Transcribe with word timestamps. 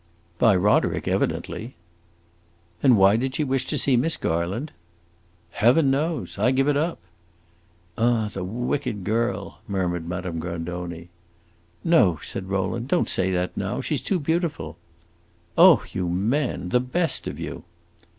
"By 0.39 0.55
Roderick, 0.55 1.07
evidently." 1.07 1.75
"And 2.81 2.97
why 2.97 3.17
did 3.17 3.35
she 3.35 3.43
wish 3.43 3.65
to 3.67 3.77
see 3.77 3.95
Miss 3.95 4.17
Garland?" 4.17 4.71
"Heaven 5.51 5.91
knows! 5.91 6.39
I 6.39 6.49
give 6.49 6.67
it 6.67 6.75
up!" 6.75 6.97
"Ah, 7.99 8.27
the 8.33 8.43
wicked 8.43 9.03
girl!" 9.03 9.59
murmured 9.67 10.07
Madame 10.09 10.39
Grandoni. 10.39 11.09
"No," 11.83 12.17
said 12.23 12.49
Rowland; 12.49 12.87
"don't 12.87 13.09
say 13.09 13.29
that 13.29 13.55
now. 13.55 13.79
She 13.79 13.95
's 13.95 14.01
too 14.01 14.19
beautiful." 14.19 14.75
"Oh, 15.55 15.83
you 15.91 16.09
men! 16.09 16.69
The 16.69 16.79
best 16.79 17.27
of 17.27 17.39
you!" 17.39 17.63